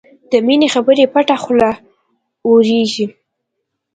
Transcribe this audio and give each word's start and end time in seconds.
د 0.31 0.33
مینې 0.45 0.67
خبرې 0.73 1.05
پټه 1.13 1.35
خوله 1.43 1.69
اورېږي 2.47 3.05